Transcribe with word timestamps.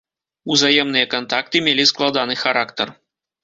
Узаемныя 0.55 1.11
кантакты 1.13 1.63
мелі 1.69 1.87
складаны 1.93 2.41
характар. 2.49 2.87